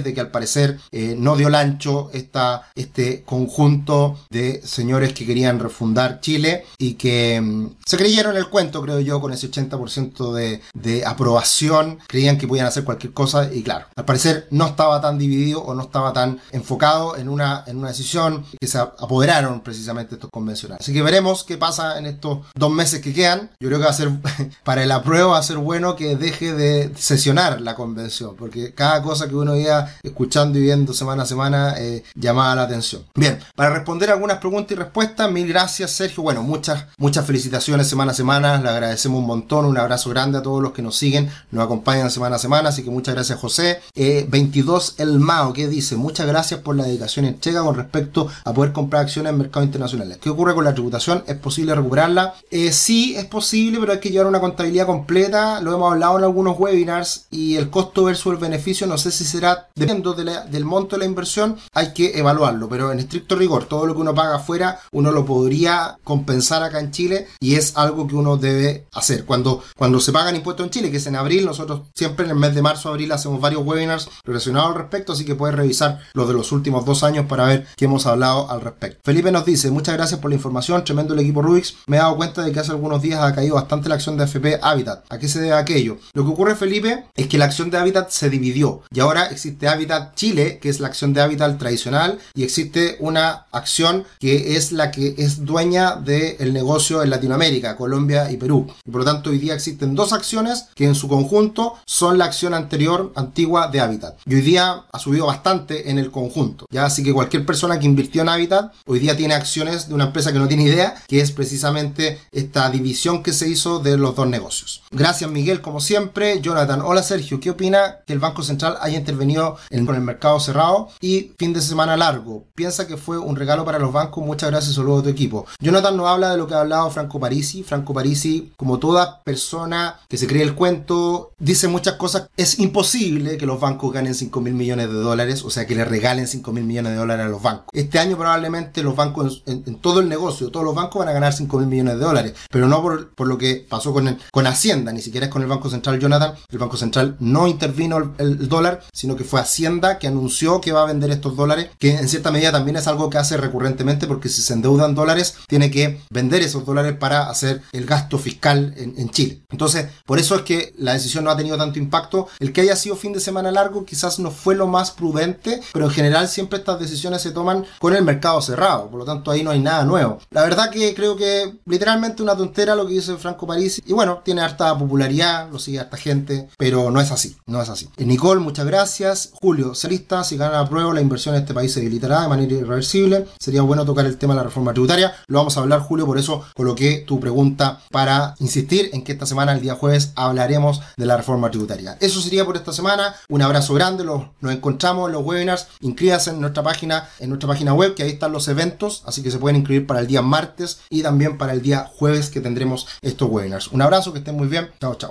de 0.00 0.12
que 0.12 0.20
al 0.20 0.30
parecer 0.30 0.78
no 0.92 1.36
dio 1.36 1.48
el 1.48 1.54
ancho 1.54 2.10
esta, 2.12 2.68
este 2.74 3.22
conjunto 3.22 4.18
de 4.30 4.60
señores 4.64 5.12
que 5.12 5.26
querían 5.26 5.45
refundar 5.58 6.20
Chile 6.20 6.64
y 6.78 6.94
que 6.94 7.40
mm, 7.40 7.76
se 7.84 7.96
creyeron 7.96 8.36
el 8.36 8.48
cuento, 8.48 8.82
creo 8.82 9.00
yo, 9.00 9.20
con 9.20 9.32
ese 9.32 9.50
80% 9.50 10.32
de, 10.32 10.60
de 10.74 11.06
aprobación. 11.06 11.98
Creían 12.06 12.38
que 12.38 12.48
podían 12.48 12.66
hacer 12.66 12.84
cualquier 12.84 13.12
cosa 13.12 13.52
y 13.52 13.62
claro, 13.62 13.86
al 13.96 14.04
parecer 14.04 14.48
no 14.50 14.66
estaba 14.66 15.00
tan 15.00 15.18
dividido 15.18 15.62
o 15.62 15.74
no 15.74 15.82
estaba 15.82 16.12
tan 16.12 16.40
enfocado 16.52 17.16
en 17.16 17.28
una, 17.28 17.64
en 17.66 17.76
una 17.78 17.88
decisión 17.88 18.44
que 18.60 18.66
se 18.66 18.78
apoderaron 18.78 19.60
precisamente 19.60 20.14
estos 20.14 20.30
convencionales. 20.30 20.80
Así 20.80 20.92
que 20.92 21.02
veremos 21.02 21.44
qué 21.44 21.56
pasa 21.56 21.98
en 21.98 22.06
estos 22.06 22.46
dos 22.54 22.70
meses 22.70 23.00
que 23.00 23.12
quedan. 23.12 23.50
Yo 23.60 23.68
creo 23.68 23.78
que 23.78 23.84
va 23.84 23.90
a 23.90 23.94
ser, 23.94 24.10
para 24.64 24.82
el 24.82 24.90
apruebo 24.90 25.30
va 25.30 25.38
a 25.38 25.42
ser 25.42 25.58
bueno 25.58 25.96
que 25.96 26.16
deje 26.16 26.52
de 26.52 26.92
sesionar 26.96 27.60
la 27.60 27.74
convención, 27.74 28.36
porque 28.36 28.74
cada 28.74 29.02
cosa 29.02 29.28
que 29.28 29.34
uno 29.34 29.56
iba 29.56 29.90
escuchando 30.02 30.58
y 30.58 30.62
viendo 30.62 30.92
semana 30.92 31.24
a 31.24 31.26
semana 31.26 31.74
eh, 31.78 32.02
llamaba 32.14 32.54
la 32.54 32.62
atención. 32.62 33.04
Bien, 33.14 33.38
para 33.54 33.70
responder 33.70 34.10
algunas 34.10 34.38
preguntas 34.38 34.72
y 34.72 34.74
respuestas, 34.74 35.30
mil 35.36 35.48
gracias 35.48 35.90
Sergio. 35.90 36.22
Bueno, 36.22 36.42
muchas, 36.42 36.86
muchas 36.96 37.26
felicitaciones 37.26 37.86
semana 37.86 38.12
a 38.12 38.14
semana, 38.14 38.58
le 38.58 38.70
agradecemos 38.70 39.20
un 39.20 39.26
montón, 39.26 39.66
un 39.66 39.76
abrazo 39.76 40.08
grande 40.08 40.38
a 40.38 40.42
todos 40.42 40.62
los 40.62 40.72
que 40.72 40.80
nos 40.80 40.96
siguen, 40.96 41.30
nos 41.50 41.62
acompañan 41.62 42.10
semana 42.10 42.36
a 42.36 42.38
semana, 42.38 42.70
así 42.70 42.82
que 42.82 42.90
muchas 42.90 43.14
gracias 43.14 43.38
José. 43.38 43.82
22 43.94 44.88
eh, 44.88 45.02
El 45.02 45.20
Mao, 45.20 45.52
que 45.52 45.68
dice, 45.68 45.96
muchas 45.96 46.26
gracias 46.26 46.60
por 46.60 46.74
la 46.74 46.84
dedicación 46.84 47.26
entrega 47.26 47.62
con 47.62 47.74
respecto 47.74 48.28
a 48.44 48.54
poder 48.54 48.72
comprar 48.72 49.02
acciones 49.02 49.30
en 49.30 49.38
mercados 49.38 49.66
internacionales. 49.66 50.16
¿Qué 50.22 50.30
ocurre 50.30 50.54
con 50.54 50.64
la 50.64 50.72
tributación? 50.72 51.22
¿Es 51.26 51.36
posible 51.36 51.74
recuperarla? 51.74 52.34
Eh, 52.50 52.72
sí, 52.72 53.14
es 53.14 53.26
posible, 53.26 53.78
pero 53.78 53.92
hay 53.92 54.00
que 54.00 54.10
llevar 54.10 54.28
una 54.28 54.40
contabilidad 54.40 54.86
completa, 54.86 55.60
lo 55.60 55.74
hemos 55.74 55.92
hablado 55.92 56.16
en 56.16 56.24
algunos 56.24 56.58
webinars 56.58 57.26
y 57.30 57.56
el 57.56 57.68
costo 57.68 58.04
versus 58.04 58.32
el 58.32 58.38
beneficio, 58.38 58.86
no 58.86 58.96
sé 58.96 59.10
si 59.10 59.26
será 59.26 59.68
dependiendo 59.74 60.14
del 60.14 60.64
monto 60.64 60.96
de 60.96 61.00
la 61.00 61.04
inversión, 61.04 61.58
hay 61.74 61.92
que 61.92 62.18
evaluarlo, 62.18 62.70
pero 62.70 62.90
en 62.90 63.00
estricto 63.00 63.36
rigor, 63.36 63.66
todo 63.66 63.84
lo 63.84 63.94
que 63.94 64.00
uno 64.00 64.14
paga 64.14 64.36
afuera, 64.36 64.80
uno 64.92 65.12
lo 65.12 65.25
podría 65.26 65.98
compensar 66.04 66.62
acá 66.62 66.80
en 66.80 66.90
Chile 66.90 67.26
y 67.40 67.56
es 67.56 67.76
algo 67.76 68.06
que 68.06 68.14
uno 68.14 68.36
debe 68.36 68.86
hacer. 68.92 69.24
Cuando, 69.24 69.62
cuando 69.76 70.00
se 70.00 70.12
pagan 70.12 70.36
impuestos 70.36 70.64
en 70.64 70.70
Chile, 70.70 70.90
que 70.90 70.96
es 70.96 71.06
en 71.06 71.16
abril, 71.16 71.44
nosotros 71.44 71.82
siempre 71.94 72.24
en 72.24 72.30
el 72.30 72.36
mes 72.38 72.54
de 72.54 72.62
marzo, 72.62 72.88
abril 72.88 73.12
hacemos 73.12 73.40
varios 73.40 73.64
webinars 73.64 74.08
relacionados 74.24 74.70
al 74.70 74.76
respecto, 74.76 75.12
así 75.12 75.24
que 75.24 75.34
puedes 75.34 75.56
revisar 75.56 76.00
los 76.14 76.28
de 76.28 76.34
los 76.34 76.52
últimos 76.52 76.84
dos 76.84 77.02
años 77.02 77.26
para 77.26 77.46
ver 77.46 77.66
qué 77.76 77.86
hemos 77.86 78.06
hablado 78.06 78.50
al 78.50 78.60
respecto. 78.60 79.00
Felipe 79.04 79.30
nos 79.30 79.44
dice, 79.44 79.70
muchas 79.70 79.96
gracias 79.96 80.20
por 80.20 80.30
la 80.30 80.36
información, 80.36 80.84
tremendo 80.84 81.14
el 81.14 81.20
equipo 81.20 81.42
Rubix, 81.42 81.76
me 81.86 81.96
he 81.96 82.00
dado 82.00 82.16
cuenta 82.16 82.42
de 82.42 82.52
que 82.52 82.60
hace 82.60 82.70
algunos 82.70 83.02
días 83.02 83.22
ha 83.22 83.34
caído 83.34 83.56
bastante 83.56 83.88
la 83.88 83.96
acción 83.96 84.16
de 84.16 84.24
FP 84.24 84.60
Habitat. 84.62 85.04
¿A 85.08 85.18
qué 85.18 85.28
se 85.28 85.40
debe 85.40 85.54
aquello? 85.54 85.98
Lo 86.14 86.24
que 86.24 86.30
ocurre, 86.30 86.56
Felipe, 86.56 87.06
es 87.14 87.26
que 87.26 87.38
la 87.38 87.46
acción 87.46 87.70
de 87.70 87.78
Habitat 87.78 88.10
se 88.10 88.30
dividió 88.30 88.82
y 88.92 89.00
ahora 89.00 89.26
existe 89.26 89.68
Habitat 89.68 90.14
Chile, 90.14 90.58
que 90.60 90.68
es 90.68 90.80
la 90.80 90.88
acción 90.88 91.12
de 91.12 91.20
Habitat 91.20 91.58
tradicional, 91.58 92.18
y 92.34 92.44
existe 92.44 92.96
una 93.00 93.46
acción 93.52 94.04
que 94.18 94.56
es 94.56 94.72
la 94.72 94.90
que 94.90 95.14
es 95.16 95.44
dueña 95.44 95.96
del 95.96 96.52
negocio 96.52 97.02
en 97.02 97.10
Latinoamérica, 97.10 97.76
Colombia 97.76 98.30
y 98.30 98.36
Perú. 98.36 98.66
Y 98.84 98.90
por 98.90 99.00
lo 99.00 99.04
tanto, 99.04 99.30
hoy 99.30 99.38
día 99.38 99.54
existen 99.54 99.94
dos 99.94 100.12
acciones 100.12 100.66
que 100.74 100.84
en 100.84 100.94
su 100.94 101.08
conjunto 101.08 101.74
son 101.86 102.18
la 102.18 102.26
acción 102.26 102.54
anterior, 102.54 103.12
antigua 103.16 103.68
de 103.68 103.80
Habitat. 103.80 104.18
Y 104.26 104.34
hoy 104.34 104.40
día 104.42 104.84
ha 104.90 104.98
subido 104.98 105.26
bastante 105.26 105.90
en 105.90 105.98
el 105.98 106.10
conjunto. 106.10 106.66
Ya 106.70 106.84
así 106.84 107.02
que 107.02 107.12
cualquier 107.12 107.46
persona 107.46 107.78
que 107.78 107.86
invirtió 107.86 108.22
en 108.22 108.28
Habitat 108.28 108.72
hoy 108.86 108.98
día 108.98 109.16
tiene 109.16 109.34
acciones 109.34 109.88
de 109.88 109.94
una 109.94 110.06
empresa 110.06 110.32
que 110.32 110.38
no 110.38 110.48
tiene 110.48 110.64
idea, 110.64 110.94
que 111.06 111.20
es 111.20 111.32
precisamente 111.32 112.18
esta 112.32 112.68
división 112.70 113.22
que 113.22 113.32
se 113.32 113.48
hizo 113.48 113.78
de 113.78 113.96
los 113.96 114.14
dos 114.14 114.26
negocios. 114.26 114.82
Gracias 114.90 115.30
Miguel, 115.30 115.60
como 115.60 115.80
siempre. 115.80 116.40
Jonathan, 116.40 116.82
hola 116.82 117.02
Sergio, 117.02 117.40
¿qué 117.40 117.50
opina 117.50 117.98
que 118.06 118.12
el 118.12 118.18
Banco 118.18 118.42
Central 118.42 118.76
haya 118.80 118.98
intervenido 118.98 119.56
en, 119.70 119.86
con 119.86 119.94
el 119.94 120.02
mercado 120.02 120.40
cerrado 120.40 120.88
y 121.00 121.32
fin 121.38 121.52
de 121.52 121.60
semana 121.60 121.96
largo? 121.96 122.44
Piensa 122.54 122.86
que 122.86 122.96
fue 122.96 123.18
un 123.18 123.36
regalo 123.36 123.64
para 123.64 123.78
los 123.78 123.92
bancos. 123.92 124.24
Muchas 124.24 124.50
gracias, 124.50 124.74
saludos 124.74 125.04
equipo. 125.08 125.46
Jonathan 125.60 125.96
no 125.96 126.08
habla 126.08 126.30
de 126.30 126.36
lo 126.36 126.46
que 126.46 126.54
ha 126.54 126.60
hablado 126.60 126.90
Franco 126.90 127.20
Parisi. 127.20 127.62
Franco 127.62 127.94
Parisi, 127.94 128.52
como 128.56 128.78
toda 128.78 129.22
persona 129.22 130.00
que 130.08 130.18
se 130.18 130.26
cree 130.26 130.42
el 130.42 130.54
cuento, 130.54 131.32
dice 131.38 131.68
muchas 131.68 131.94
cosas. 131.94 132.28
Es 132.36 132.58
imposible 132.58 133.36
que 133.36 133.46
los 133.46 133.60
bancos 133.60 133.92
ganen 133.92 134.14
5 134.14 134.40
mil 134.40 134.54
millones 134.54 134.88
de 134.88 134.94
dólares, 134.94 135.42
o 135.44 135.50
sea, 135.50 135.66
que 135.66 135.74
le 135.74 135.84
regalen 135.84 136.26
5 136.26 136.52
mil 136.52 136.64
millones 136.64 136.92
de 136.92 136.98
dólares 136.98 137.26
a 137.26 137.28
los 137.28 137.42
bancos. 137.42 137.68
Este 137.72 137.98
año 137.98 138.16
probablemente 138.16 138.82
los 138.82 138.96
bancos, 138.96 139.42
en, 139.46 139.76
todo 139.76 140.00
el 140.00 140.08
negocio, 140.08 140.50
todos 140.50 140.64
los 140.64 140.74
bancos 140.74 141.00
van 141.00 141.08
a 141.08 141.12
ganar 141.12 141.32
5 141.32 141.58
mil 141.58 141.68
millones 141.68 141.98
de 141.98 142.04
dólares, 142.04 142.34
pero 142.50 142.68
no 142.68 142.82
por, 142.82 143.14
por 143.14 143.26
lo 143.26 143.38
que 143.38 143.66
pasó 143.68 143.92
con, 143.92 144.18
con 144.32 144.46
Hacienda, 144.46 144.92
ni 144.92 145.00
siquiera 145.00 145.26
es 145.26 145.32
con 145.32 145.42
el 145.42 145.48
Banco 145.48 145.70
Central, 145.70 145.98
Jonathan. 145.98 146.34
El 146.50 146.58
Banco 146.58 146.76
Central 146.76 147.16
no 147.20 147.46
intervino 147.46 148.14
el, 148.18 148.48
dólar, 148.48 148.82
sino 148.92 149.16
que 149.16 149.24
fue 149.24 149.40
Hacienda 149.40 149.98
que 149.98 150.06
anunció 150.06 150.60
que 150.60 150.72
va 150.72 150.82
a 150.82 150.86
vender 150.86 151.10
estos 151.10 151.36
dólares, 151.36 151.70
que 151.78 151.96
en 151.96 152.08
cierta 152.08 152.30
medida 152.30 152.52
también 152.52 152.76
es 152.76 152.86
algo 152.86 153.10
que 153.10 153.18
hace 153.18 153.36
recurrentemente 153.36 154.06
porque 154.06 154.28
si 154.28 154.42
se 154.42 154.54
endeudan 154.54 154.94
dólares, 154.96 155.36
tiene 155.46 155.70
que 155.70 156.00
vender 156.10 156.42
esos 156.42 156.66
dólares 156.66 156.96
para 156.98 157.30
hacer 157.30 157.62
el 157.72 157.86
gasto 157.86 158.18
fiscal 158.18 158.74
en, 158.76 158.94
en 158.98 159.10
Chile. 159.10 159.42
Entonces, 159.50 159.86
por 160.04 160.18
eso 160.18 160.34
es 160.34 160.42
que 160.42 160.74
la 160.78 160.94
decisión 160.94 161.24
no 161.24 161.30
ha 161.30 161.36
tenido 161.36 161.56
tanto 161.56 161.78
impacto. 161.78 162.26
El 162.40 162.52
que 162.52 162.62
haya 162.62 162.74
sido 162.74 162.96
fin 162.96 163.12
de 163.12 163.20
semana 163.20 163.50
largo 163.50 163.84
quizás 163.84 164.18
no 164.18 164.30
fue 164.30 164.54
lo 164.54 164.66
más 164.66 164.90
prudente, 164.90 165.60
pero 165.72 165.86
en 165.86 165.90
general 165.92 166.28
siempre 166.28 166.58
estas 166.58 166.80
decisiones 166.80 167.22
se 167.22 167.30
toman 167.30 167.64
con 167.78 167.94
el 167.94 168.04
mercado 168.04 168.40
cerrado, 168.40 168.90
por 168.90 168.98
lo 168.98 169.04
tanto 169.04 169.30
ahí 169.30 169.42
no 169.42 169.50
hay 169.50 169.60
nada 169.60 169.84
nuevo. 169.84 170.18
La 170.30 170.42
verdad 170.42 170.70
que 170.70 170.94
creo 170.94 171.16
que 171.16 171.58
literalmente 171.66 172.22
una 172.22 172.36
tontera 172.36 172.74
lo 172.74 172.86
que 172.86 172.94
dice 172.94 173.16
Franco 173.16 173.46
París 173.46 173.82
y 173.84 173.92
bueno, 173.92 174.22
tiene 174.24 174.40
harta 174.40 174.76
popularidad, 174.78 175.50
lo 175.50 175.58
sigue 175.58 175.80
harta 175.80 175.96
gente, 175.96 176.48
pero 176.56 176.90
no 176.90 177.00
es 177.00 177.10
así, 177.10 177.36
no 177.46 177.60
es 177.62 177.68
así. 177.68 177.88
Nicole, 177.98 178.40
muchas 178.40 178.66
gracias. 178.66 179.30
Julio, 179.34 179.72
lista 179.88 180.24
si 180.24 180.36
gana 180.36 180.62
la 180.62 180.68
prueba, 180.68 180.92
la 180.92 181.00
inversión 181.00 181.34
en 181.34 181.42
este 181.42 181.54
país 181.54 181.72
se 181.72 181.80
debilitará 181.80 182.22
de 182.22 182.28
manera 182.28 182.52
irreversible. 182.52 183.26
Sería 183.38 183.62
bueno 183.62 183.84
tocar 183.84 184.06
el 184.06 184.16
tema 184.16 184.34
de 184.34 184.38
la 184.38 184.44
reforma 184.44 184.72
tributaria. 184.76 185.14
Lo 185.26 185.38
vamos 185.38 185.56
a 185.56 185.60
hablar, 185.60 185.80
Julio, 185.80 186.06
por 186.06 186.18
eso 186.18 186.44
coloqué 186.54 187.04
tu 187.06 187.18
pregunta 187.18 187.80
para 187.90 188.34
insistir 188.38 188.90
en 188.92 189.02
que 189.02 189.12
esta 189.12 189.26
semana, 189.26 189.52
el 189.52 189.60
día 189.60 189.74
jueves, 189.74 190.12
hablaremos 190.14 190.82
de 190.96 191.06
la 191.06 191.16
reforma 191.16 191.50
tributaria. 191.50 191.96
Eso 192.00 192.20
sería 192.20 192.44
por 192.44 192.56
esta 192.56 192.72
semana. 192.72 193.14
Un 193.28 193.42
abrazo 193.42 193.74
grande, 193.74 194.04
los, 194.04 194.22
nos 194.40 194.52
encontramos 194.52 195.08
en 195.08 195.14
los 195.14 195.24
webinars. 195.24 195.68
Inscríbase 195.80 196.30
en 196.30 196.40
nuestra 196.40 196.62
página, 196.62 197.08
en 197.18 197.30
nuestra 197.30 197.48
página 197.48 197.72
web, 197.72 197.94
que 197.94 198.02
ahí 198.02 198.10
están 198.10 198.32
los 198.32 198.48
eventos, 198.48 199.02
así 199.06 199.22
que 199.22 199.30
se 199.30 199.38
pueden 199.38 199.56
inscribir 199.56 199.86
para 199.86 200.00
el 200.00 200.06
día 200.06 200.22
martes 200.22 200.80
y 200.90 201.02
también 201.02 201.38
para 201.38 201.52
el 201.52 201.62
día 201.62 201.90
jueves 201.96 202.30
que 202.30 202.40
tendremos 202.40 202.86
estos 203.00 203.30
webinars. 203.30 203.68
Un 203.68 203.82
abrazo, 203.82 204.12
que 204.12 204.18
estén 204.18 204.36
muy 204.36 204.48
bien. 204.48 204.70
Chao, 204.80 204.94
chao. 204.96 205.04